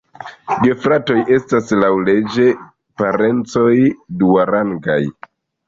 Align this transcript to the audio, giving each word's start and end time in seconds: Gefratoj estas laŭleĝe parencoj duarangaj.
Gefratoj 0.61 1.17
estas 1.35 1.69
laŭleĝe 1.83 2.49
parencoj 3.03 3.69
duarangaj. 4.25 5.01